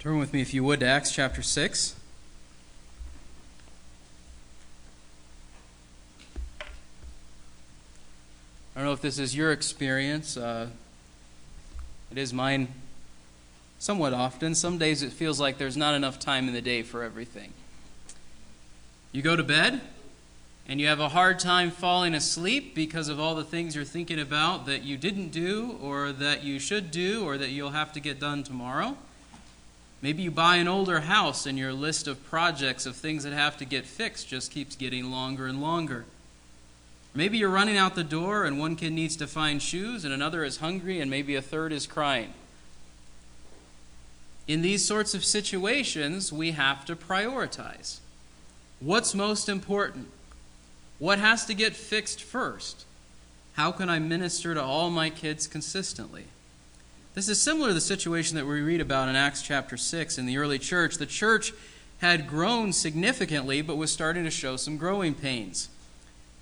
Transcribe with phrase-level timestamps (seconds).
[0.00, 1.94] Turn with me, if you would, to Acts chapter 6.
[6.58, 6.64] I
[8.76, 10.38] don't know if this is your experience.
[10.38, 10.68] Uh,
[12.10, 12.68] it is mine
[13.78, 14.54] somewhat often.
[14.54, 17.52] Some days it feels like there's not enough time in the day for everything.
[19.12, 19.82] You go to bed,
[20.66, 24.18] and you have a hard time falling asleep because of all the things you're thinking
[24.18, 28.00] about that you didn't do, or that you should do, or that you'll have to
[28.00, 28.96] get done tomorrow.
[30.02, 33.56] Maybe you buy an older house and your list of projects of things that have
[33.58, 36.06] to get fixed just keeps getting longer and longer.
[37.14, 40.44] Maybe you're running out the door and one kid needs to find shoes and another
[40.44, 42.32] is hungry and maybe a third is crying.
[44.46, 47.98] In these sorts of situations, we have to prioritize.
[48.80, 50.08] What's most important?
[50.98, 52.84] What has to get fixed first?
[53.54, 56.24] How can I minister to all my kids consistently?
[57.20, 60.24] This is similar to the situation that we read about in Acts chapter 6 in
[60.24, 60.96] the early church.
[60.96, 61.52] The church
[61.98, 65.68] had grown significantly, but was starting to show some growing pains.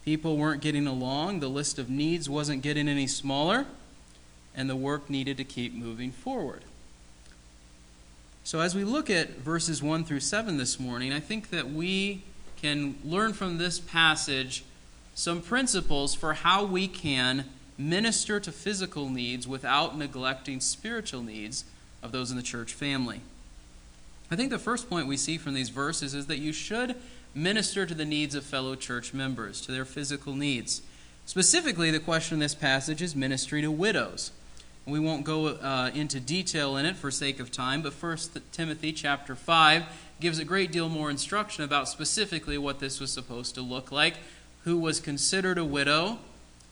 [0.05, 3.67] People weren't getting along, the list of needs wasn't getting any smaller,
[4.55, 6.63] and the work needed to keep moving forward.
[8.45, 12.23] So, as we look at verses 1 through 7 this morning, I think that we
[12.63, 14.63] can learn from this passage
[15.17, 17.47] some principles for how we can
[17.79, 21.65] minister to physical needs without neglecting spiritual needs
[22.03, 23.21] of those in the church family.
[24.31, 26.97] I think the first point we see from these verses is that you should
[27.35, 30.83] minister to the needs of fellow church members, to their physical needs.
[31.25, 34.33] Specifically, the question in this passage is ministry to widows.
[34.87, 38.93] We won't go uh, into detail in it for sake of time, but First Timothy
[38.93, 39.85] chapter 5
[40.21, 44.15] gives a great deal more instruction about specifically what this was supposed to look like,
[44.65, 46.19] who was considered a widow,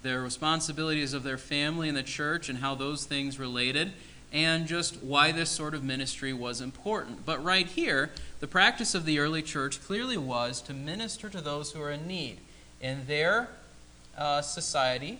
[0.02, 3.92] their responsibilities of their family and the church and how those things related,
[4.32, 7.24] and just why this sort of ministry was important.
[7.24, 11.72] But right here, the practice of the early church clearly was to minister to those
[11.72, 12.38] who are in need.
[12.80, 13.48] In their
[14.16, 15.18] uh, society,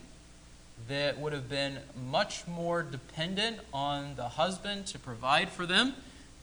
[0.89, 1.79] that would have been
[2.11, 5.95] much more dependent on the husband to provide for them.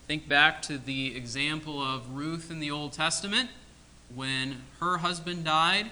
[0.07, 3.49] Think back to the example of Ruth in the Old Testament
[4.13, 5.91] when her husband died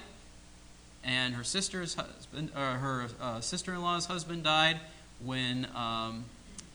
[1.04, 1.94] and her sister's
[2.32, 4.80] husband, uh, her uh, sister-in-law's husband died
[5.22, 6.24] when um,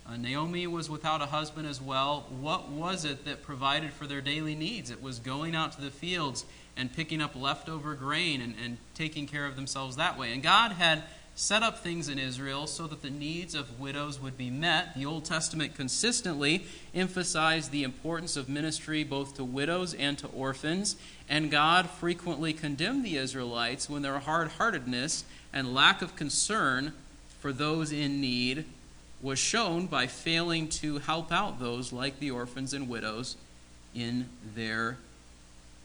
[0.06, 2.28] uh, Naomi was without a husband as well.
[2.30, 4.92] What was it that provided for their daily needs?
[4.92, 6.46] It was going out to the fields
[6.76, 10.32] and picking up leftover grain and, and taking care of themselves that way.
[10.32, 11.04] And God had
[11.34, 14.96] set up things in Israel so that the needs of widows would be met.
[14.96, 20.96] The Old Testament consistently emphasized the importance of ministry both to widows and to orphans,
[21.30, 25.26] and God frequently condemned the Israelites when their hard heartedness
[25.58, 26.94] and lack of concern
[27.40, 28.64] for those in need
[29.24, 33.36] was shown by failing to help out those like the orphans and widows
[33.96, 35.00] in their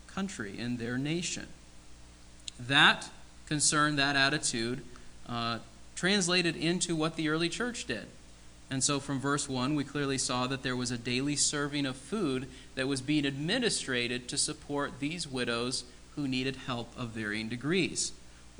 [0.06, 1.46] country, in their nation.
[2.60, 3.08] That
[3.46, 4.82] concern, that attitude,
[5.26, 5.60] uh,
[5.96, 8.04] translated into what the early church did.
[8.70, 11.96] And so from verse 1, we clearly saw that there was a daily serving of
[11.96, 15.84] food that was being administrated to support these widows
[16.14, 18.12] who needed help of varying degrees.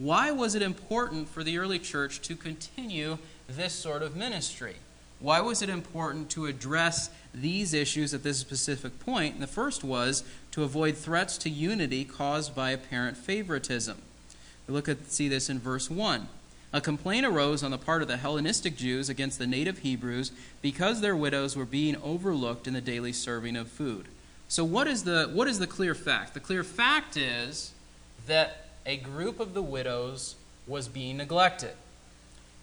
[0.03, 4.75] Why was it important for the early church to continue this sort of ministry?
[5.21, 9.35] Why was it important to address these issues at this specific point?
[9.35, 14.03] And the first was to avoid threats to unity caused by apparent favoritism.
[14.67, 16.27] We look at see this in verse 1.
[16.73, 21.01] A complaint arose on the part of the Hellenistic Jews against the native Hebrews because
[21.01, 24.07] their widows were being overlooked in the daily serving of food.
[24.49, 26.35] So, what is the, what is the clear fact?
[26.35, 27.71] The clear fact is
[28.27, 31.73] that a group of the widows was being neglected.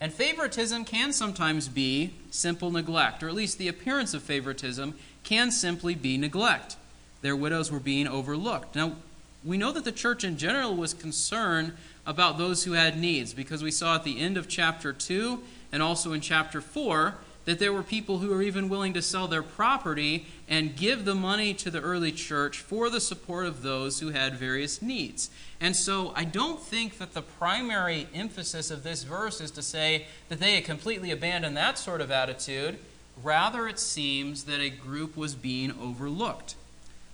[0.01, 5.51] And favoritism can sometimes be simple neglect, or at least the appearance of favoritism can
[5.51, 6.77] simply be neglect.
[7.21, 8.75] Their widows were being overlooked.
[8.75, 8.95] Now,
[9.43, 11.73] we know that the church in general was concerned
[12.05, 15.41] about those who had needs because we saw at the end of chapter 2
[15.71, 17.15] and also in chapter 4
[17.49, 21.15] that there were people who were even willing to sell their property and give the
[21.15, 25.31] money to the early church for the support of those who had various needs.
[25.59, 30.05] And so I don't think that the primary emphasis of this verse is to say
[30.27, 32.77] that they had completely abandoned that sort of attitude.
[33.23, 36.53] Rather, it seems that a group was being overlooked.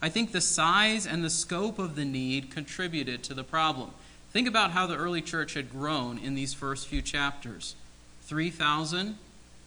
[0.01, 3.91] I think the size and the scope of the need contributed to the problem.
[4.33, 7.75] Think about how the early church had grown in these first few chapters
[8.23, 9.17] 3,000,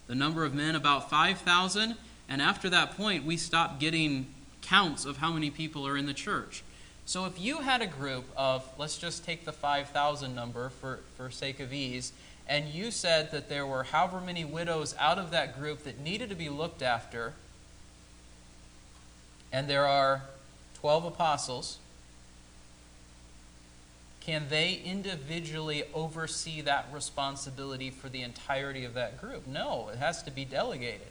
[0.09, 1.95] the number of men about 5,000,
[2.27, 4.25] and after that point, we stopped getting
[4.63, 6.63] counts of how many people are in the church.
[7.05, 11.29] So if you had a group of, let's just take the 5,000 number for, for
[11.29, 12.11] sake of ease,
[12.47, 16.29] and you said that there were however many widows out of that group that needed
[16.29, 17.33] to be looked after,
[19.53, 20.23] and there are
[20.79, 21.77] 12 apostles,
[24.29, 29.47] can they individually oversee that responsibility for the entirety of that group?
[29.47, 31.07] No, it has to be delegated.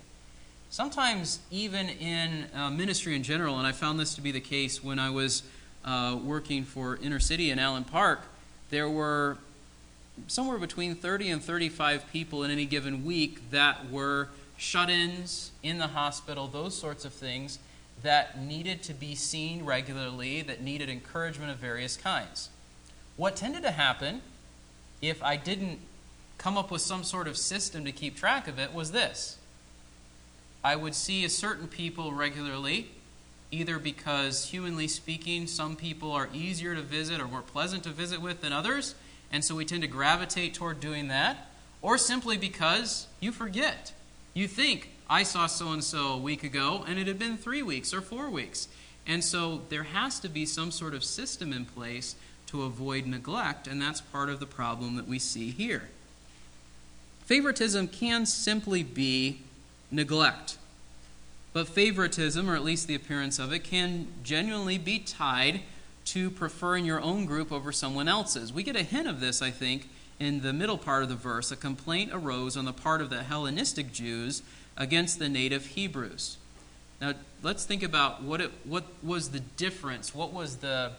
[0.71, 4.85] Sometimes, even in uh, ministry in general, and I found this to be the case
[4.85, 5.43] when I was
[5.85, 8.21] uh, working for Inter-City in Allen Park,
[8.71, 9.39] there were
[10.29, 15.79] somewhere between 30 and 35 people in any given week that were shut ins in
[15.79, 17.59] the hospital, those sorts of things
[18.05, 22.51] that needed to be seen regularly, that needed encouragement of various kinds.
[23.19, 24.23] What tended to happen
[25.03, 25.81] if I didn't
[26.39, 29.37] come up with some sort of system to keep track of it was this
[30.63, 32.91] I would see a certain people regularly,
[33.51, 38.23] either because, humanly speaking, some people are easier to visit or more pleasant to visit
[38.23, 38.95] with than others,
[39.33, 41.49] and so we tend to gravitate toward doing that,
[41.83, 43.93] or simply because you forget.
[44.33, 47.63] You think, I saw so and so a week ago, and it had been three
[47.63, 48.69] weeks or four weeks.
[49.07, 52.15] And so there has to be some sort of system in place
[52.49, 55.89] to avoid neglect, and that's part of the problem that we see here.
[57.25, 59.41] Favoritism can simply be
[59.91, 60.57] neglect.
[61.53, 65.61] But favoritism, or at least the appearance of it, can genuinely be tied
[66.07, 68.53] to preferring your own group over someone else's.
[68.53, 71.51] We get a hint of this, I think, in the middle part of the verse.
[71.51, 74.43] A complaint arose on the part of the Hellenistic Jews
[74.77, 76.39] against the native Hebrews.
[77.01, 77.13] Now,
[77.43, 80.93] let's think about what, it, what was the difference, what was the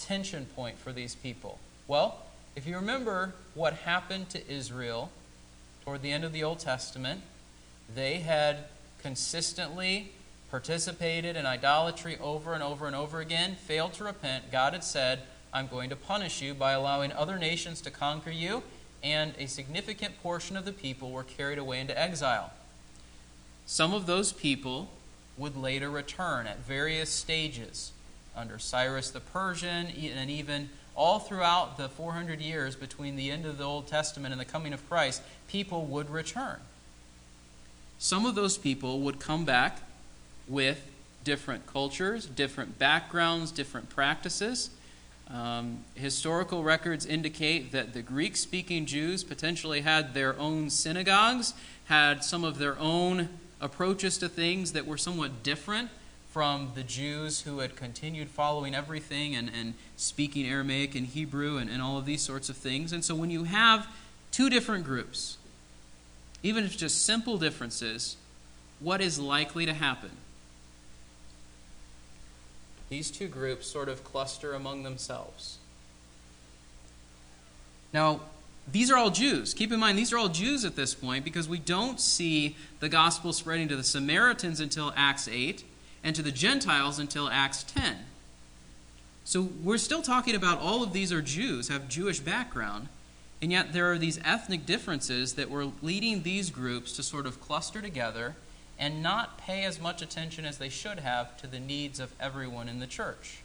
[0.00, 1.58] tension point for these people?
[1.86, 2.18] Well,
[2.56, 5.10] if you remember what happened to Israel
[5.84, 7.22] toward the end of the Old Testament,
[7.94, 8.64] they had
[9.02, 10.12] consistently
[10.50, 14.50] participated in idolatry over and over and over again, failed to repent.
[14.50, 15.20] God had said,
[15.52, 18.62] I'm going to punish you by allowing other nations to conquer you,
[19.02, 22.52] and a significant portion of the people were carried away into exile.
[23.66, 24.90] Some of those people
[25.36, 27.92] would later return at various stages
[28.38, 33.58] under Cyrus the Persian, and even all throughout the 400 years between the end of
[33.58, 36.58] the Old Testament and the coming of Christ, people would return.
[37.98, 39.80] Some of those people would come back
[40.46, 40.80] with
[41.24, 44.70] different cultures, different backgrounds, different practices.
[45.28, 51.54] Um, historical records indicate that the Greek speaking Jews potentially had their own synagogues,
[51.86, 53.28] had some of their own
[53.60, 55.90] approaches to things that were somewhat different
[56.38, 61.68] from the Jews who had continued following everything and, and speaking Aramaic and Hebrew and,
[61.68, 62.92] and all of these sorts of things.
[62.92, 63.88] And so when you have
[64.30, 65.36] two different groups,
[66.44, 68.16] even if just simple differences,
[68.78, 70.10] what is likely to happen?
[72.88, 75.58] These two groups sort of cluster among themselves.
[77.92, 78.20] Now,
[78.70, 79.54] these are all Jews.
[79.54, 82.88] Keep in mind, these are all Jews at this point because we don't see the
[82.88, 85.64] gospel spreading to the Samaritans until Acts 8
[86.08, 87.94] and to the Gentiles until Acts 10.
[89.24, 92.88] So we're still talking about all of these are Jews, have Jewish background,
[93.42, 97.42] and yet there are these ethnic differences that were leading these groups to sort of
[97.42, 98.36] cluster together
[98.78, 102.70] and not pay as much attention as they should have to the needs of everyone
[102.70, 103.40] in the church.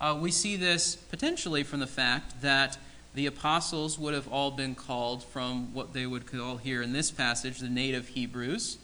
[0.00, 2.78] Uh, we see this potentially from the fact that
[3.12, 7.10] the apostles would have all been called from what they would call here in this
[7.10, 8.78] passage the native Hebrews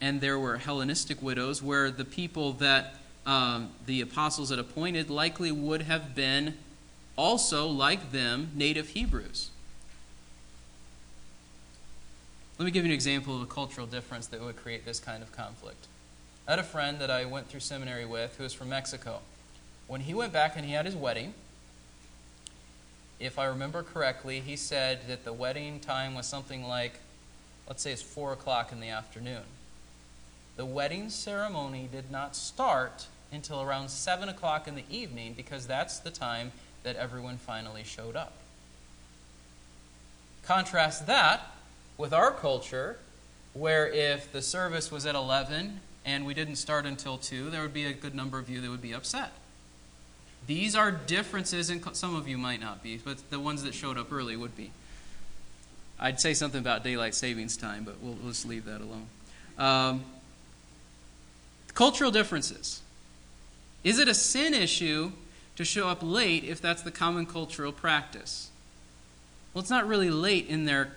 [0.00, 2.94] and there were Hellenistic widows, where the people that
[3.26, 6.54] um, the apostles had appointed likely would have been
[7.16, 9.50] also, like them, native Hebrews.
[12.58, 15.22] Let me give you an example of a cultural difference that would create this kind
[15.22, 15.86] of conflict.
[16.46, 19.20] I had a friend that I went through seminary with who was from Mexico.
[19.86, 21.34] When he went back and he had his wedding,
[23.18, 26.94] if I remember correctly, he said that the wedding time was something like,
[27.68, 29.42] let's say it's 4 o'clock in the afternoon.
[30.60, 35.98] The wedding ceremony did not start until around 7 o'clock in the evening because that's
[36.00, 36.52] the time
[36.82, 38.34] that everyone finally showed up.
[40.44, 41.54] Contrast that
[41.96, 42.98] with our culture,
[43.54, 47.72] where if the service was at 11 and we didn't start until 2, there would
[47.72, 49.32] be a good number of you that would be upset.
[50.46, 53.96] These are differences, and some of you might not be, but the ones that showed
[53.96, 54.72] up early would be.
[55.98, 59.06] I'd say something about daylight savings time, but we'll, just leave that alone.
[59.56, 60.04] Um,
[61.74, 62.80] Cultural differences.
[63.84, 65.12] Is it a sin issue
[65.56, 68.50] to show up late if that's the common cultural practice?
[69.52, 70.92] Well, it's not really late in their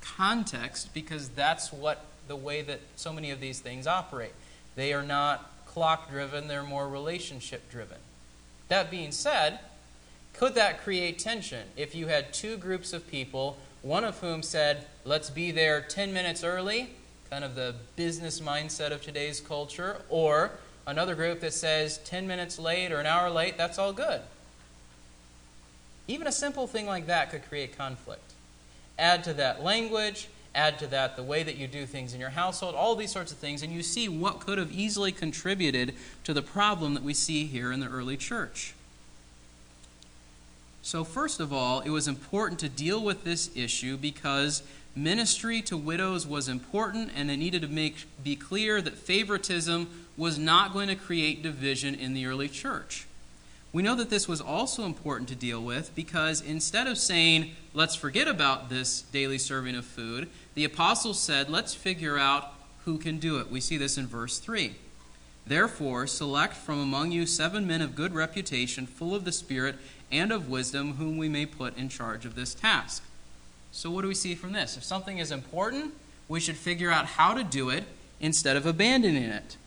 [0.00, 4.32] context because that's what the way that so many of these things operate.
[4.74, 7.98] They are not clock driven, they're more relationship driven.
[8.68, 9.60] That being said,
[10.32, 14.86] could that create tension if you had two groups of people, one of whom said,
[15.04, 16.90] let's be there 10 minutes early,
[17.30, 20.52] kind of the business mindset of today's culture, or
[20.86, 24.20] another group that says 10 minutes late or an hour late, that's all good.
[26.08, 28.32] Even a simple thing like that could create conflict.
[28.98, 32.30] Add to that language, add to that the way that you do things in your
[32.30, 36.32] household, all these sorts of things, and you see what could have easily contributed to
[36.32, 38.74] the problem that we see here in the early church.
[40.82, 44.62] So, first of all, it was important to deal with this issue because
[44.96, 50.38] ministry to widows was important and it needed to make be clear that favoritism was
[50.38, 53.06] not going to create division in the early church.
[53.72, 57.94] We know that this was also important to deal with because instead of saying, let's
[57.94, 62.54] forget about this daily serving of food, the apostles said, let's figure out
[62.86, 63.50] who can do it.
[63.50, 64.76] We see this in verse 3.
[65.46, 69.76] Therefore, select from among you seven men of good reputation, full of the Spirit
[70.10, 73.02] and of wisdom, whom we may put in charge of this task.
[73.76, 74.78] So, what do we see from this?
[74.78, 75.92] If something is important,
[76.28, 77.84] we should figure out how to do it
[78.20, 79.58] instead of abandoning it.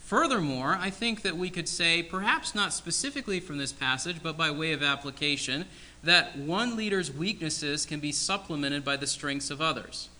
[0.00, 4.50] Furthermore, I think that we could say, perhaps not specifically from this passage, but by
[4.50, 5.64] way of application,
[6.04, 10.10] that one leader's weaknesses can be supplemented by the strengths of others.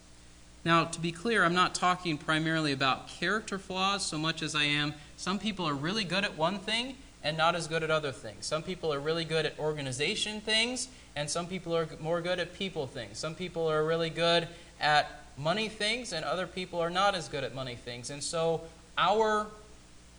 [0.65, 4.65] Now, to be clear, I'm not talking primarily about character flaws so much as I
[4.65, 8.13] am some people are really good at one thing and not as good at other
[8.13, 8.47] things.
[8.47, 12.55] Some people are really good at organization things, and some people are more good at
[12.55, 13.19] people things.
[13.19, 14.47] Some people are really good
[14.81, 18.11] at money things, and other people are not as good at money things.
[18.11, 18.61] And so,
[18.97, 19.49] our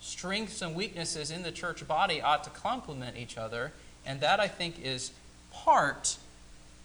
[0.01, 3.71] strengths and weaknesses in the church body ought to complement each other,
[4.05, 5.11] and that I think is
[5.53, 6.17] part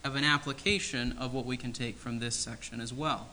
[0.05, 3.27] of an application of what we can take from this section as well.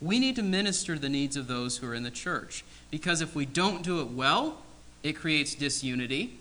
[0.00, 2.64] We need to minister the needs of those who are in the church.
[2.92, 4.58] Because if we don't do it well,
[5.04, 6.36] it creates disunity.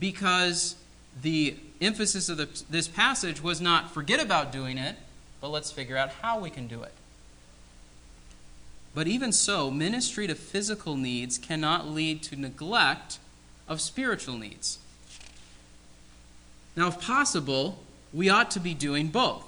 [0.00, 0.74] Because
[1.22, 4.96] the emphasis of the, this passage was not forget about doing it,
[5.40, 6.92] but let's figure out how we can do it.
[8.94, 13.18] But even so, ministry to physical needs cannot lead to neglect
[13.68, 14.78] of spiritual needs.
[16.74, 17.80] Now, if possible,
[18.12, 19.44] we ought to be doing both.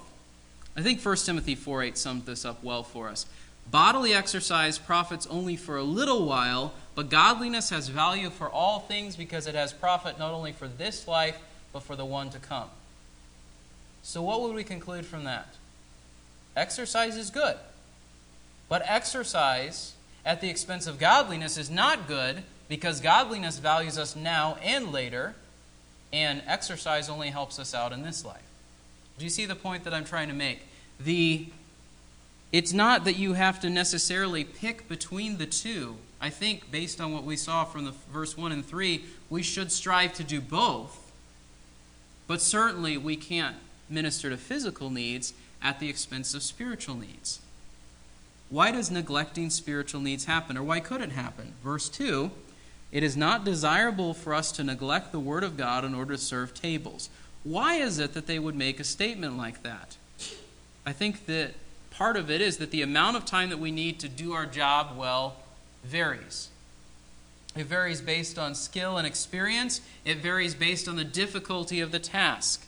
[0.75, 3.25] I think 1 Timothy 4 8 sums this up well for us.
[3.71, 9.15] Bodily exercise profits only for a little while, but godliness has value for all things
[9.15, 11.39] because it has profit not only for this life,
[11.71, 12.67] but for the one to come.
[14.03, 15.55] So, what would we conclude from that?
[16.55, 17.55] Exercise is good.
[18.67, 19.93] But exercise
[20.25, 25.35] at the expense of godliness is not good because godliness values us now and later,
[26.11, 28.43] and exercise only helps us out in this life.
[29.17, 30.61] Do you see the point that I'm trying to make?
[30.99, 31.47] The
[32.51, 35.95] it's not that you have to necessarily pick between the two.
[36.19, 39.71] I think based on what we saw from the verse 1 and 3, we should
[39.71, 41.11] strive to do both.
[42.27, 43.55] But certainly we can't
[43.89, 47.39] minister to physical needs at the expense of spiritual needs.
[48.49, 51.53] Why does neglecting spiritual needs happen, or why could it happen?
[51.63, 52.31] Verse 2
[52.91, 56.21] It is not desirable for us to neglect the Word of God in order to
[56.21, 57.09] serve tables.
[57.43, 59.95] Why is it that they would make a statement like that?
[60.85, 61.53] I think that
[62.01, 64.47] part of it is that the amount of time that we need to do our
[64.47, 65.35] job well
[65.83, 66.49] varies.
[67.55, 71.99] It varies based on skill and experience, it varies based on the difficulty of the
[71.99, 72.65] task.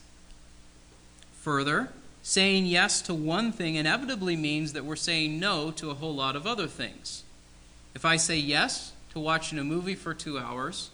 [1.42, 1.90] Further,
[2.22, 6.36] saying yes to one thing inevitably means that we're saying no to a whole lot
[6.36, 7.24] of other things.
[7.96, 10.92] If I say yes to watching a movie for two hours,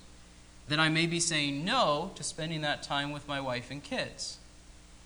[0.69, 4.37] then I may be saying no to spending that time with my wife and kids.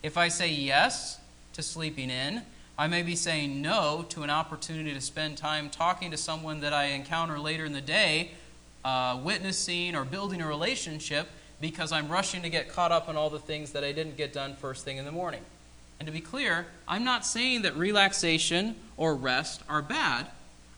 [0.04, 1.20] If I say yes
[1.54, 2.44] to sleeping in,
[2.78, 6.74] I may be saying no to an opportunity to spend time talking to someone that
[6.74, 8.32] I encounter later in the day,
[8.84, 11.28] uh, witnessing or building a relationship
[11.62, 14.34] because I'm rushing to get caught up on all the things that I didn't get
[14.34, 15.42] done first thing in the morning.
[16.00, 20.28] And to be clear, I'm not saying that relaxation or rest are bad.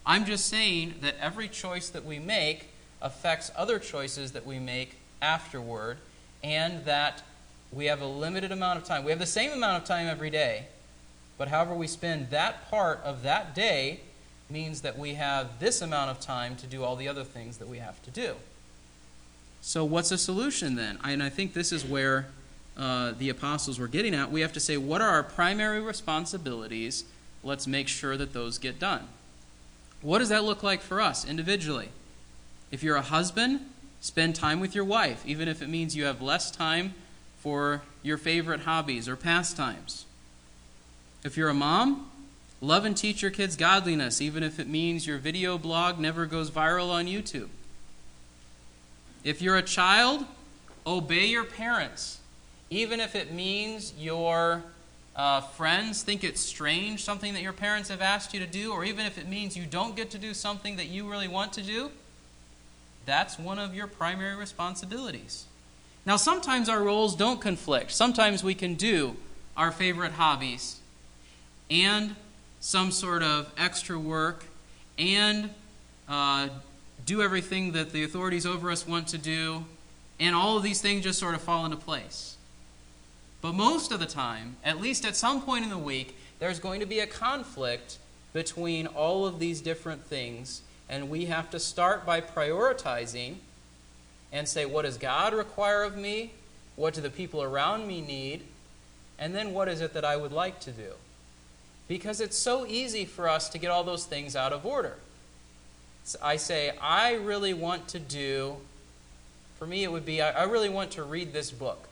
[0.05, 2.67] I'm just saying that every choice that we make
[3.01, 5.97] affects other choices that we make afterward,
[6.43, 7.23] and that
[7.71, 9.03] we have a limited amount of time.
[9.03, 10.67] We have the same amount of time every day,
[11.37, 13.99] but however we spend that part of that day
[14.49, 17.67] means that we have this amount of time to do all the other things that
[17.67, 18.35] we have to do.
[19.61, 20.99] So, what's a solution then?
[21.03, 22.27] And I think this is where
[22.77, 24.31] uh, the apostles were getting at.
[24.31, 27.05] We have to say, what are our primary responsibilities?
[27.43, 29.07] Let's make sure that those get done.
[30.01, 31.89] What does that look like for us individually?
[32.69, 33.61] If you're a husband,
[34.01, 36.93] spend time with your wife, even if it means you have less time
[37.39, 40.05] for your favorite hobbies or pastimes.
[41.25, 42.08] If you're a mom,
[42.62, 46.51] love and teach your kids godliness, even if it means your video blog never goes
[46.51, 47.50] viral on YouTube.
[49.24, 50.24] If you're a child,
[50.86, 52.20] obey your parents,
[52.70, 54.63] even if it means your
[55.15, 58.86] uh, friends think it's strange, something that your parents have asked you to do, or
[58.86, 61.63] even if it means you don't get to do something that you really want to
[61.63, 61.89] do
[63.08, 65.46] that's one of your primary responsibilities.
[66.05, 67.91] Now, sometimes our roles don't conflict.
[67.91, 69.15] Sometimes we can do
[69.55, 70.79] our favorite hobbies
[71.69, 72.15] and
[72.60, 74.45] some sort of extra work
[74.98, 75.50] and
[76.07, 76.50] uh,
[77.05, 79.65] do everything that the authorities over us want to do,
[80.19, 82.38] and all of these things just sort of fall into place.
[83.41, 86.79] But most of the time, at least at some point in the week, there's going
[86.79, 88.00] to be a conflict
[88.34, 93.36] between all of these different things, and we have to start by prioritizing
[94.31, 96.34] and say, what does God require of me?
[96.75, 98.41] What do the people around me need?
[99.17, 100.91] And then what is it that I would like to do?
[101.87, 104.95] Because it's so easy for us to get all those things out of order.
[106.03, 108.57] So I say, I really want to do,
[109.57, 111.87] for me, it would be, I really want to read this book.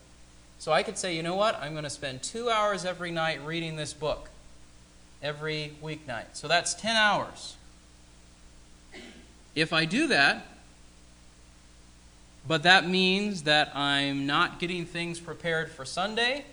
[0.59, 1.59] So I could say, you know what?
[1.59, 4.29] I'm going to spend two hours every night reading this book,
[5.21, 6.25] every weeknight.
[6.33, 7.55] So that's 10 hours.
[9.55, 10.47] If I do that,
[12.47, 16.45] but that means that I'm not getting things prepared for Sunday.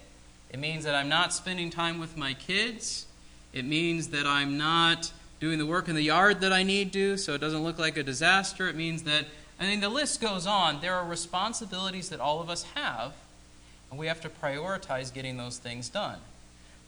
[0.50, 3.06] It means that I'm not spending time with my kids.
[3.52, 7.16] It means that I'm not doing the work in the yard that I need to
[7.16, 8.69] so it doesn't look like a disaster.
[8.69, 9.26] It means that,
[9.59, 10.80] I mean, the list goes on.
[10.80, 13.14] There are responsibilities that all of us have,
[13.90, 16.19] and we have to prioritize getting those things done.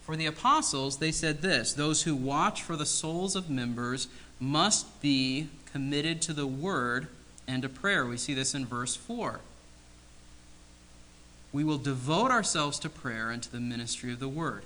[0.03, 4.07] For the apostles, they said this those who watch for the souls of members
[4.39, 7.07] must be committed to the word
[7.47, 8.05] and to prayer.
[8.05, 9.39] We see this in verse 4.
[11.51, 14.63] We will devote ourselves to prayer and to the ministry of the word.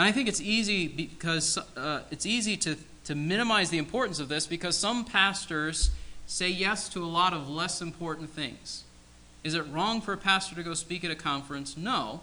[0.00, 4.30] And I think it's easy because uh, it's easy to, to minimize the importance of
[4.30, 5.90] this because some pastors
[6.26, 8.84] say yes to a lot of less important things.
[9.44, 11.76] Is it wrong for a pastor to go speak at a conference?
[11.76, 12.22] No.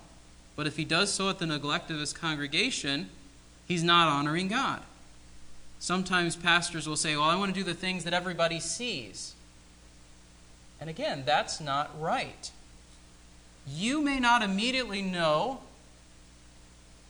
[0.56, 3.12] But if he does so at the neglect of his congregation,
[3.68, 4.82] he's not honoring God.
[5.78, 9.36] Sometimes pastors will say, Well, I want to do the things that everybody sees.
[10.82, 12.50] And again, that's not right.
[13.70, 15.60] You may not immediately know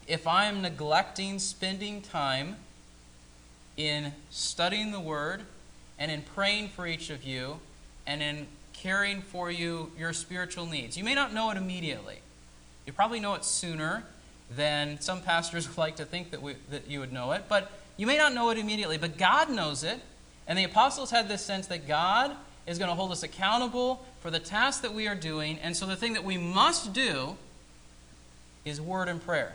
[0.08, 2.56] if I am neglecting spending time
[3.76, 5.42] in studying the Word
[5.98, 7.60] and in praying for each of you
[8.06, 10.96] and in caring for you your spiritual needs.
[10.96, 12.18] You may not know it immediately.
[12.86, 14.04] You probably know it sooner
[14.54, 17.70] than some pastors would like to think that, we, that you would know it, but
[17.96, 20.00] you may not know it immediately, but God knows it.
[20.46, 22.34] And the apostles had this sense that God
[22.66, 25.58] is going to hold us accountable for the task that we are doing.
[25.58, 27.36] And so the thing that we must do
[28.64, 29.54] is word and prayer.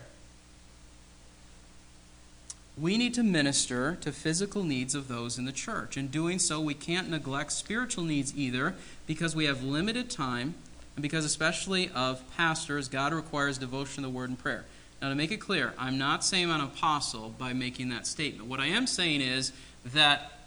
[2.76, 5.96] We need to minister to physical needs of those in the church.
[5.96, 10.56] In doing so, we can't neglect spiritual needs either because we have limited time
[10.96, 14.66] and because, especially of pastors, God requires devotion to the word and prayer.
[15.02, 18.50] Now, to make it clear, I'm not saying I'm an apostle by making that statement.
[18.50, 19.52] What I am saying is
[19.94, 20.40] that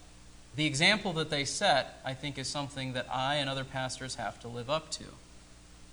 [0.57, 4.41] the example that they set, I think, is something that I and other pastors have
[4.41, 5.05] to live up to.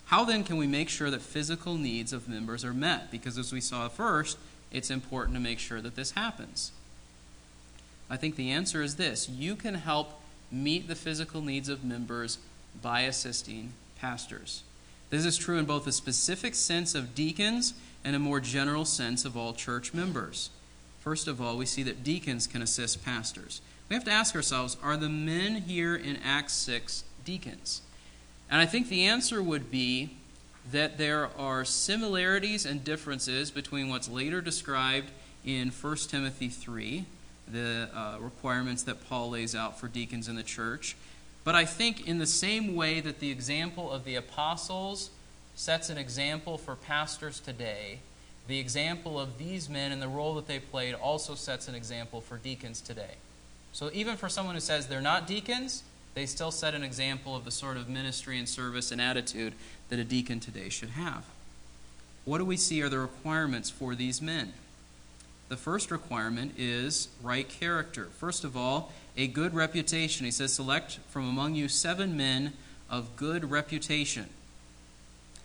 [0.06, 3.12] How then can we make sure that physical needs of members are met?
[3.12, 4.38] Because as we saw first,
[4.74, 6.72] it's important to make sure that this happens.
[8.10, 10.20] I think the answer is this you can help
[10.52, 12.38] meet the physical needs of members
[12.82, 14.64] by assisting pastors.
[15.10, 19.26] This is true in both the specific sense of deacons and a more general sense
[19.26, 20.50] of all church members.
[21.00, 23.62] First of all, we see that deacons can assist pastors.
[23.90, 27.82] We have to ask ourselves are the men here in Acts 6 deacons?
[28.50, 30.12] And I think the answer would be
[30.72, 35.12] that there are similarities and differences between what's later described
[35.46, 37.06] in 1 Timothy 3,
[37.52, 40.96] the uh, requirements that Paul lays out for deacons in the church.
[41.44, 45.10] But I think, in the same way that the example of the apostles
[45.56, 48.00] sets an example for pastors today,
[48.48, 52.22] the example of these men and the role that they played also sets an example
[52.22, 53.16] for deacons today.
[53.72, 57.46] So even for someone who says they're not deacons, they still set an example of
[57.46, 59.54] the sort of ministry and service and attitude
[59.90, 61.26] that a deacon today should have.
[62.26, 64.54] What do we see are the requirements for these men?
[65.50, 68.06] The first requirement is right character.
[68.18, 70.26] First of all, a good reputation.
[70.26, 72.54] He says, Select from among you seven men
[72.90, 74.30] of good reputation.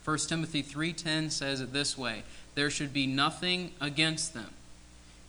[0.05, 2.23] 1 Timothy 3:10 says it this way,
[2.55, 4.51] there should be nothing against them.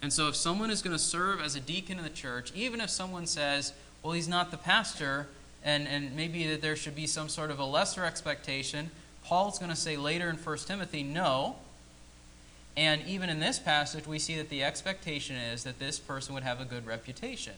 [0.01, 2.79] And so if someone is going to serve as a deacon in the church, even
[2.79, 5.27] if someone says, well, he's not the pastor,
[5.63, 8.91] and, and maybe that there should be some sort of a lesser expectation,
[9.23, 11.57] Paul's going to say later in 1 Timothy, no.
[12.75, 16.43] And even in this passage, we see that the expectation is that this person would
[16.43, 17.53] have a good reputation.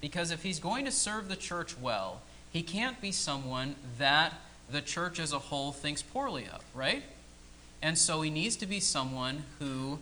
[0.00, 4.34] Because if he's going to serve the church well, he can't be someone that
[4.70, 7.02] the church as a whole thinks poorly of, right?
[7.82, 9.98] And so he needs to be someone who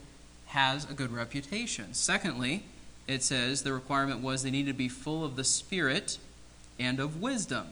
[0.46, 1.94] has a good reputation.
[1.94, 2.62] Secondly,
[3.08, 6.18] it says the requirement was they needed to be full of the Spirit
[6.78, 7.68] and of wisdom.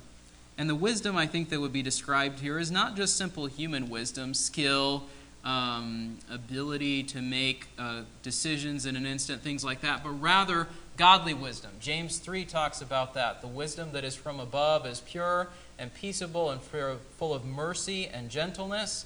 [0.59, 3.90] And the wisdom I think that would be described here is not just simple human
[3.90, 5.05] wisdom, skill,
[5.44, 11.35] um, ability to make uh, decisions in an instant, things like that, but rather godly
[11.35, 11.70] wisdom.
[11.79, 13.42] James 3 talks about that.
[13.42, 18.31] The wisdom that is from above is pure and peaceable and full of mercy and
[18.31, 19.05] gentleness,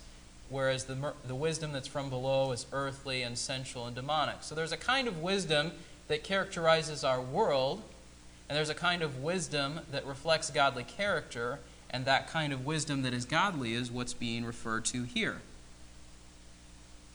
[0.49, 4.37] whereas the, the wisdom that's from below is earthly and sensual and demonic.
[4.43, 5.73] So there's a kind of wisdom
[6.11, 7.81] that characterizes our world,
[8.49, 13.03] and there's a kind of wisdom that reflects godly character, and that kind of wisdom
[13.03, 15.37] that is godly is what's being referred to here.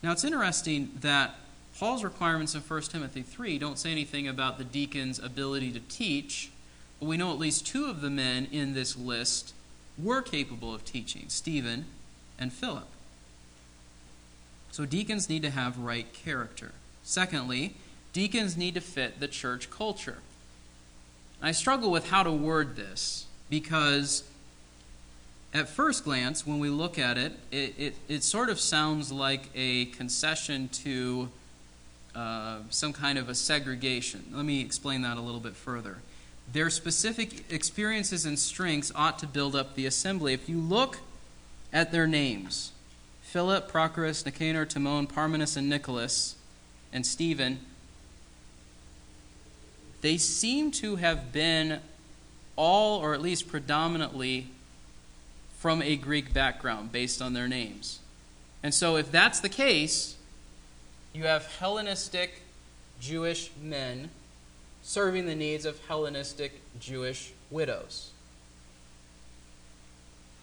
[0.02, 1.36] Now, it's interesting that
[1.78, 6.50] Paul's requirements in 1 Timothy 3 don't say anything about the deacon's ability to teach,
[7.02, 9.54] but we know at least two of the men in this list
[10.02, 11.84] were capable of teaching Stephen
[12.40, 12.88] and Philip.
[14.72, 16.72] So, deacons need to have right character.
[17.04, 17.76] Secondly,
[18.16, 20.20] deacons need to fit the church culture.
[21.42, 24.24] I struggle with how to word this because
[25.54, 29.50] at first glance, when we look at it, it, it, it sort of sounds like
[29.54, 31.28] a concession to
[32.16, 34.24] uh, some kind of a segregation.
[34.32, 35.98] Let me explain that a little bit further.
[36.54, 40.34] Their specific experiences and strengths ought to build up the assembly.
[40.34, 41.00] If you look
[41.74, 42.72] at their names
[43.24, 46.36] Philip, Prochorus, Nicanor, Timon, Parmenas, and Nicholas,
[46.94, 47.60] and Stephen
[50.06, 51.80] they seem to have been
[52.56, 54.46] all, or at least predominantly,
[55.58, 58.02] from a Greek background based on their names.
[58.62, 60.16] And so, if that's the case,
[61.12, 62.44] you have Hellenistic
[63.02, 64.10] Jewish men
[64.84, 68.12] serving the needs of Hellenistic Jewish widows.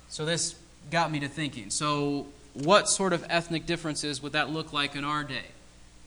[0.08, 0.56] So, this
[0.90, 1.70] got me to thinking.
[1.70, 5.52] So, what sort of ethnic differences would that look like in our day?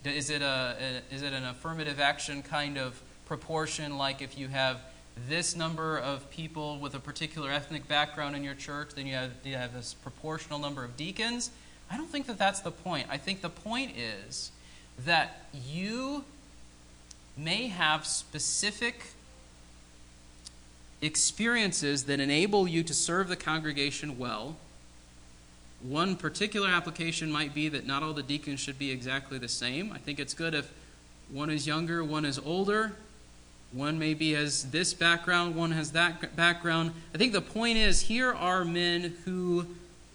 [0.04, 0.76] Is it, a,
[1.10, 4.79] is it an affirmative action kind of proportion, like if you have
[5.27, 9.31] this number of people with a particular ethnic background in your church, then you have,
[9.43, 11.51] you have this proportional number of deacons.
[11.89, 13.07] I don't think that that's the point.
[13.09, 14.51] I think the point is
[15.05, 16.23] that you
[17.38, 19.01] may have specific
[21.01, 24.55] experiences that enable you to serve the congregation well.
[25.81, 29.91] One particular application might be that not all the deacons should be exactly the same.
[29.93, 30.71] I think it's good if
[31.29, 32.93] one is younger, one is older.
[33.71, 36.93] One maybe has this background, one has that background.
[37.13, 39.65] I think the point is here are men who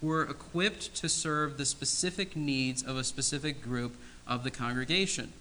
[0.01, 3.95] were equipped to serve the specific needs of a specific group
[4.27, 5.31] of the congregation.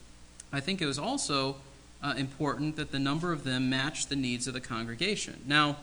[0.53, 1.57] I think it was also
[2.03, 5.41] uh, important that the number of them matched the needs of the congregation.
[5.47, 5.77] Now,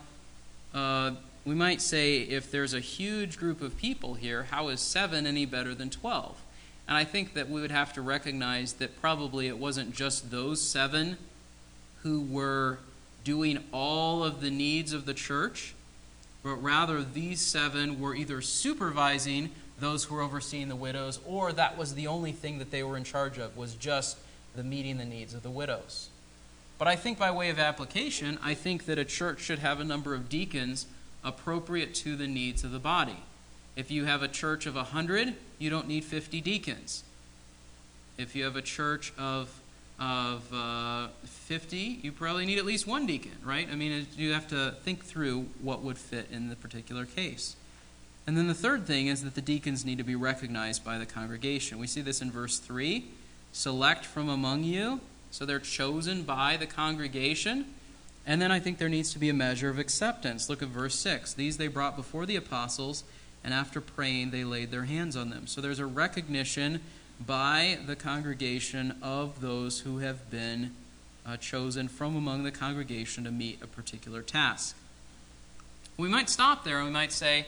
[0.73, 1.11] uh,
[1.45, 5.45] we might say if there's a huge group of people here, how is seven any
[5.45, 6.37] better than 12?
[6.87, 10.61] And I think that we would have to recognize that probably it wasn't just those
[10.61, 11.17] seven
[12.03, 12.79] who were
[13.23, 15.73] doing all of the needs of the church,
[16.43, 21.77] but rather these seven were either supervising those who were overseeing the widows, or that
[21.77, 24.17] was the only thing that they were in charge of, was just
[24.55, 26.09] the meeting the needs of the widows.
[26.77, 29.83] But I think by way of application, I think that a church should have a
[29.83, 30.87] number of deacons
[31.23, 33.17] appropriate to the needs of the body.
[33.75, 37.03] If you have a church of 100, you don't need 50 deacons.
[38.17, 39.61] If you have a church of
[39.99, 43.67] of uh, 50, you probably need at least one deacon, right?
[43.71, 47.55] I mean, you have to think through what would fit in the particular case.
[48.27, 51.05] And then the third thing is that the deacons need to be recognized by the
[51.05, 51.79] congregation.
[51.79, 53.05] We see this in verse 3
[53.53, 54.99] select from among you.
[55.31, 57.65] So they're chosen by the congregation.
[58.25, 60.49] And then I think there needs to be a measure of acceptance.
[60.49, 61.33] Look at verse 6.
[61.33, 63.03] These they brought before the apostles,
[63.43, 65.47] and after praying, they laid their hands on them.
[65.47, 66.81] So there's a recognition
[67.25, 70.71] by the congregation of those who have been
[71.25, 74.75] uh, chosen from among the congregation to meet a particular task.
[75.97, 77.47] We might stop there and we might say,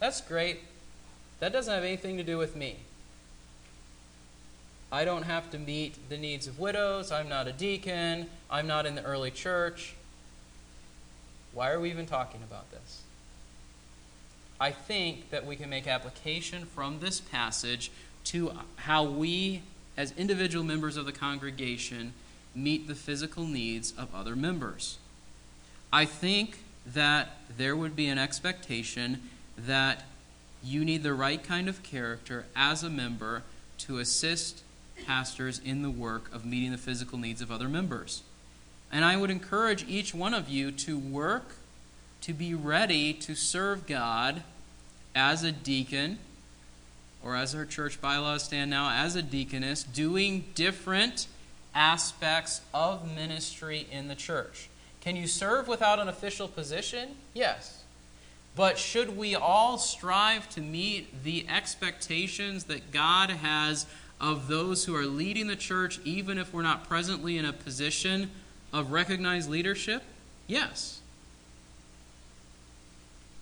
[0.00, 0.60] That's great.
[1.40, 2.76] That doesn't have anything to do with me.
[4.90, 7.10] I don't have to meet the needs of widows.
[7.10, 8.28] I'm not a deacon.
[8.50, 9.94] I'm not in the early church.
[11.52, 13.02] Why are we even talking about this?
[14.60, 17.90] I think that we can make application from this passage
[18.26, 19.62] to how we,
[19.96, 22.12] as individual members of the congregation,
[22.54, 24.98] meet the physical needs of other members.
[25.92, 29.22] I think that there would be an expectation
[29.58, 30.04] that
[30.62, 33.42] you need the right kind of character as a member
[33.78, 34.62] to assist
[35.06, 38.22] pastors in the work of meeting the physical needs of other members.
[38.90, 41.56] And I would encourage each one of you to work
[42.22, 44.42] to be ready to serve God
[45.14, 46.18] as a deacon
[47.26, 51.26] or as our church bylaws stand now, as a deaconess, doing different
[51.74, 54.68] aspects of ministry in the church.
[55.00, 57.16] Can you serve without an official position?
[57.34, 57.82] Yes.
[58.54, 63.86] But should we all strive to meet the expectations that God has
[64.20, 68.30] of those who are leading the church, even if we're not presently in a position
[68.72, 70.02] of recognized leadership?
[70.46, 71.00] Yes.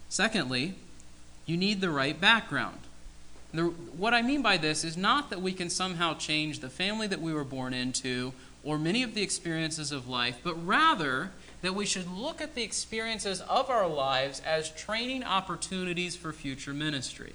[0.08, 0.74] Secondly,
[1.44, 2.78] you need the right background.
[3.54, 7.06] The, what I mean by this is not that we can somehow change the family
[7.06, 8.32] that we were born into
[8.64, 11.30] or many of the experiences of life, but rather
[11.62, 16.74] that we should look at the experiences of our lives as training opportunities for future
[16.74, 17.34] ministry.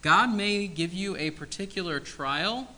[0.00, 2.68] God may give you a particular trial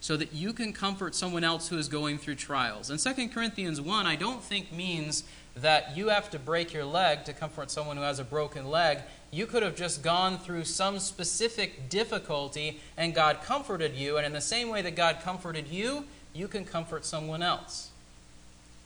[0.00, 2.90] so that you can comfort someone else who is going through trials.
[2.90, 5.24] And 2 Corinthians 1, I don't think means
[5.56, 8.98] that you have to break your leg to comfort someone who has a broken leg.
[9.36, 14.16] You could have just gone through some specific difficulty and God comforted you.
[14.16, 17.90] And in the same way that God comforted you, you can comfort someone else.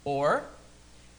[0.04, 0.42] Or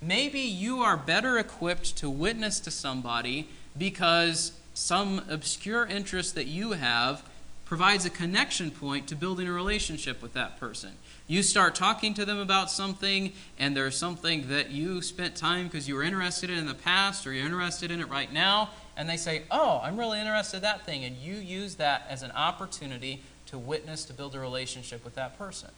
[0.01, 6.73] maybe you are better equipped to witness to somebody because some obscure interest that you
[6.73, 7.23] have
[7.63, 10.91] provides a connection point to building a relationship with that person.
[11.25, 15.87] You start talking to them about something, and there's something that you spent time because
[15.87, 19.09] you were interested in in the past or you're interested in it right now, and
[19.09, 21.03] they say, Oh, I'm really interested in that thing.
[21.03, 25.39] And you use that as an opportunity to witness, to build a relationship with that
[25.39, 25.71] person.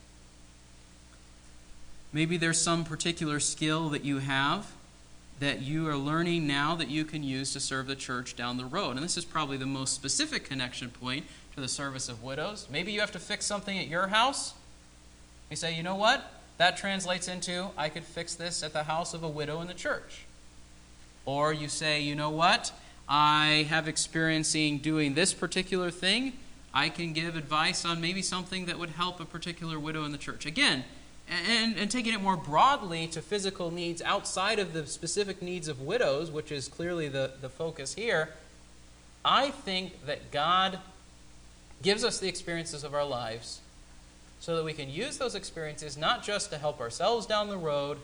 [2.11, 4.73] Maybe there's some particular skill that you have
[5.39, 8.65] that you are learning now that you can use to serve the church down the
[8.65, 8.97] road.
[8.97, 12.67] And this is probably the most specific connection point to the service of widows.
[12.69, 14.53] Maybe you have to fix something at your house.
[15.49, 16.29] You say, you know what?
[16.57, 19.73] That translates into I could fix this at the house of a widow in the
[19.73, 20.25] church.
[21.25, 22.73] Or you say, you know what?
[23.07, 26.33] I have experiencing doing this particular thing.
[26.73, 30.17] I can give advice on maybe something that would help a particular widow in the
[30.17, 30.45] church.
[30.45, 30.83] Again,
[31.29, 35.81] and, and taking it more broadly to physical needs outside of the specific needs of
[35.81, 38.29] widows, which is clearly the, the focus here,
[39.23, 40.79] I think that God
[41.81, 43.59] gives us the experiences of our lives
[44.39, 47.97] so that we can use those experiences not just to help ourselves down the road,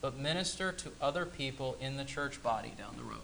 [0.00, 3.20] but minister to other people in the church body down the road.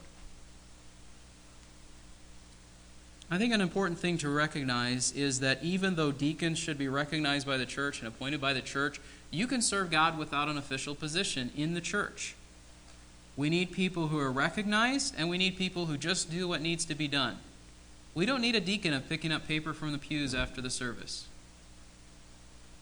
[3.31, 7.47] I think an important thing to recognize is that even though deacons should be recognized
[7.47, 10.95] by the church and appointed by the church, you can serve God without an official
[10.95, 12.35] position in the church.
[13.37, 16.87] We need people who are recognized, and we need people who just do what needs
[16.87, 17.37] to be done.
[18.15, 21.27] We don't need a deacon of picking up paper from the pews after the service.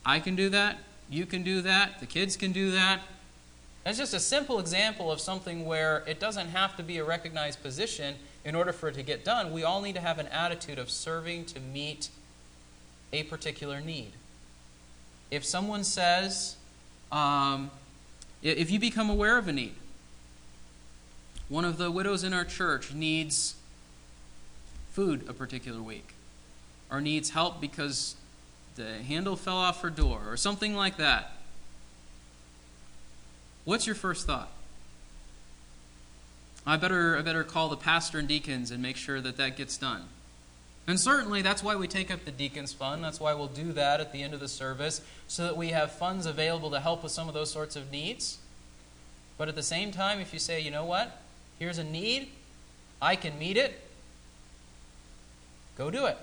[0.04, 0.78] I can do that.
[1.10, 1.98] You can do that.
[1.98, 3.00] The kids can do that.
[3.84, 7.62] That's just a simple example of something where it doesn't have to be a recognized
[7.62, 8.14] position
[8.46, 9.52] in order for it to get done.
[9.52, 12.10] We all need to have an attitude of serving to meet
[13.12, 14.12] a particular need.
[15.32, 16.54] If someone says,
[17.10, 17.72] um,
[18.44, 19.74] if you become aware of a need,
[21.48, 23.56] one of the widows in our church needs
[24.92, 26.14] food a particular week,
[26.88, 28.14] or needs help because
[28.76, 31.32] the handle fell off her door, or something like that.
[33.64, 34.50] What's your first thought?
[36.66, 39.76] I better, I better call the pastor and deacons and make sure that that gets
[39.76, 40.02] done.
[40.88, 43.02] And certainly that's why we take up the Deacons Fund.
[43.02, 45.92] That's why we'll do that at the end of the service, so that we have
[45.92, 48.38] funds available to help with some of those sorts of needs.
[49.38, 51.20] But at the same time, if you say, you know what,
[51.58, 52.28] here's a need,
[53.02, 53.80] I can meet it,
[55.76, 56.16] go do it.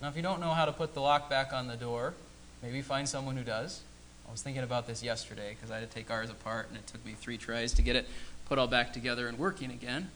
[0.00, 2.14] Now, if you don't know how to put the lock back on the door,
[2.62, 3.82] maybe find someone who does.
[4.26, 6.86] I was thinking about this yesterday because I had to take ours apart, and it
[6.86, 8.06] took me three tries to get it
[8.48, 10.10] put all back together and working again.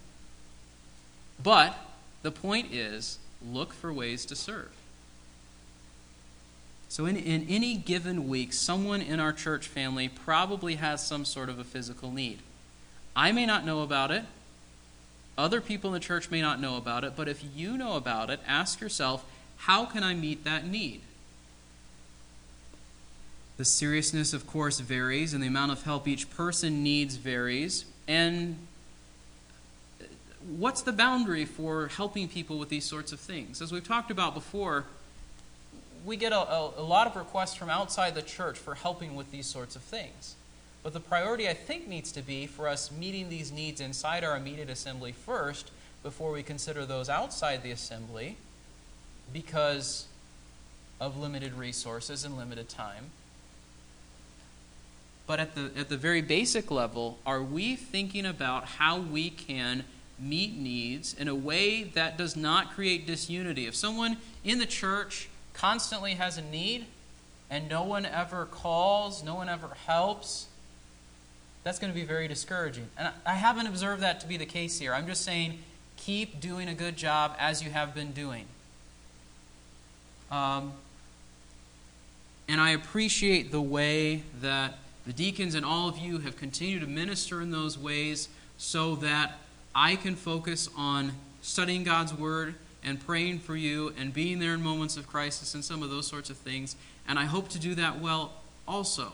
[1.42, 1.76] But
[2.22, 4.70] the point is, look for ways to serve.
[6.88, 11.48] So, in, in any given week, someone in our church family probably has some sort
[11.48, 12.40] of a physical need.
[13.16, 14.24] I may not know about it.
[15.36, 17.14] Other people in the church may not know about it.
[17.16, 19.24] But if you know about it, ask yourself,
[19.56, 21.00] how can I meet that need?
[23.56, 27.84] The seriousness, of course, varies, and the amount of help each person needs varies.
[28.08, 28.56] And
[30.58, 33.62] what's the boundary for helping people with these sorts of things?
[33.62, 34.84] As we've talked about before,
[36.04, 39.30] we get a, a, a, lot of requests from outside the church for helping with
[39.30, 40.34] these sorts of things.
[40.82, 44.36] But the priority, I think, needs to be for us meeting these needs inside our
[44.36, 45.70] immediate assembly first
[46.02, 48.36] before we consider those outside the assembly
[49.32, 50.06] because
[51.00, 53.10] of limited resources and limited time.
[55.26, 59.84] But at the, at the very basic level, are we thinking about how we can
[60.22, 63.66] meet needs in a way that does not create disunity.
[63.66, 66.86] If someone in the church constantly has a need
[67.50, 70.46] and no one ever calls, no one ever helps,
[71.64, 72.88] that's going to be very discouraging.
[72.96, 74.94] And I haven't observed that to be the case here.
[74.94, 75.58] I'm just saying
[75.96, 78.46] keep doing a good job as you have been doing.
[80.30, 80.72] Um,
[82.48, 86.86] and I appreciate the way that the deacons and all of you have continued to
[86.86, 89.38] minister in those ways so that
[89.74, 94.62] I can focus on studying God's Word and praying for you and being there in
[94.62, 96.76] moments of crisis and some of those sorts of things.
[97.08, 98.32] And I hope to do that well
[98.66, 99.12] also.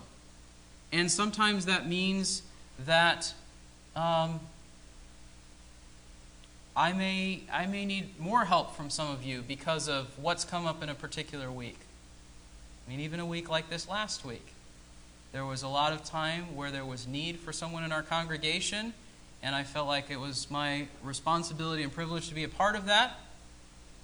[0.93, 2.43] And sometimes that means
[2.85, 3.33] that
[3.95, 4.41] um,
[6.77, 10.67] I, may, I may need more help from some of you because of what's come
[10.67, 11.79] up in a particular week.
[12.87, 14.47] I mean, even a week like this last week.
[15.33, 18.95] There was a lot of time where there was need for someone in our congregation,
[19.43, 22.87] and I felt like it was my responsibility and privilege to be a part of
[22.87, 23.19] that.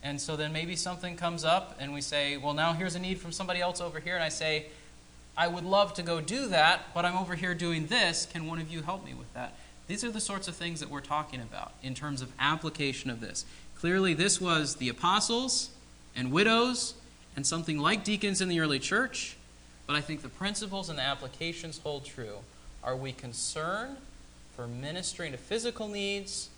[0.03, 3.19] And so then maybe something comes up, and we say, Well, now here's a need
[3.19, 4.15] from somebody else over here.
[4.15, 4.67] And I say,
[5.37, 8.27] I would love to go do that, but I'm over here doing this.
[8.27, 9.55] Can one of you help me with that?
[9.87, 13.21] These are the sorts of things that we're talking about in terms of application of
[13.21, 13.45] this.
[13.79, 15.71] Clearly, this was the apostles
[16.15, 16.95] and widows
[17.35, 19.37] and something like deacons in the early church,
[19.87, 22.39] but I think the principles and the applications hold true.
[22.83, 23.97] Are we concerned
[24.57, 26.49] for ministering to physical needs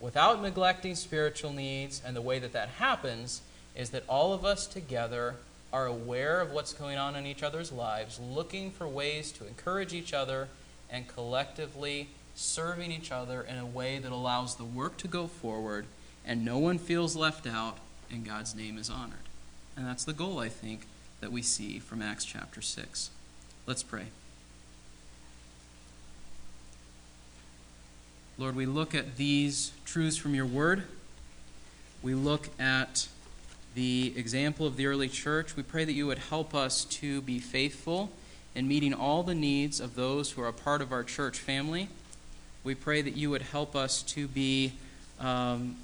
[0.00, 2.02] without neglecting spiritual needs?
[2.04, 3.42] And the way that that happens
[3.76, 5.36] is that all of us together
[5.72, 9.94] are aware of what's going on in each other's lives, looking for ways to encourage
[9.94, 10.48] each other,
[10.90, 15.86] and collectively serving each other in a way that allows the work to go forward
[16.24, 17.78] and no one feels left out
[18.10, 19.18] and God's name is honored.
[19.76, 20.86] And that's the goal, I think,
[21.22, 23.10] that we see from Acts chapter 6.
[23.64, 24.06] Let's pray.
[28.36, 30.82] Lord, we look at these truths from your word.
[32.02, 33.06] We look at
[33.76, 35.54] the example of the early church.
[35.54, 38.10] We pray that you would help us to be faithful
[38.56, 41.88] in meeting all the needs of those who are a part of our church family.
[42.64, 44.72] We pray that you would help us to be
[45.20, 45.76] um,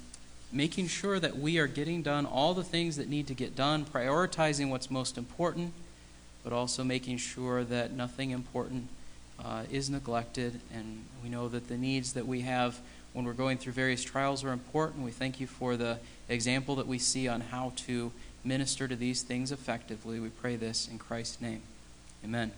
[0.51, 3.85] making sure that we are getting done all the things that need to get done,
[3.85, 5.73] prioritizing what's most important,
[6.43, 8.87] but also making sure that nothing important
[9.43, 10.59] uh, is neglected.
[10.73, 12.79] And we know that the needs that we have
[13.13, 15.03] when we're going through various trials are important.
[15.03, 18.11] We thank you for the example that we see on how to
[18.43, 20.19] minister to these things effectively.
[20.19, 21.61] We pray this in Christ's name.
[22.23, 22.51] Amen.